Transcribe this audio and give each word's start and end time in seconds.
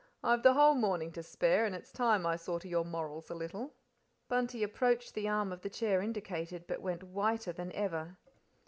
"I've 0.23 0.41
the 0.41 0.53
whole 0.53 0.73
morning 0.73 1.11
to 1.11 1.21
spare, 1.21 1.63
and 1.63 1.75
it's 1.75 1.91
time 1.91 2.25
I 2.25 2.35
saw 2.35 2.57
to 2.57 2.67
your 2.67 2.83
morals 2.83 3.29
a 3.29 3.35
little." 3.35 3.75
Bunty 4.27 4.63
approached 4.63 5.13
the 5.13 5.29
arm 5.29 5.51
of 5.51 5.61
the 5.61 5.69
chair 5.69 6.01
indicated, 6.01 6.65
but 6.65 6.81
went 6.81 7.03
whiter 7.03 7.53
than 7.53 7.71
ever. 7.73 8.17